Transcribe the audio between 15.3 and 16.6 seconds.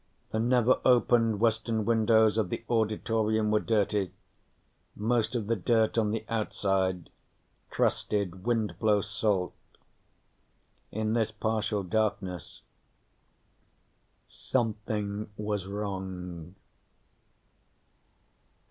was wrong.